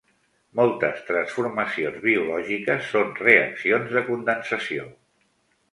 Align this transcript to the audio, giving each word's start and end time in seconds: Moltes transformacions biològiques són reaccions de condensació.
Moltes 0.59 1.03
transformacions 1.09 2.01
biològiques 2.07 2.91
són 2.95 3.15
reaccions 3.23 3.95
de 3.99 4.05
condensació. 4.13 4.91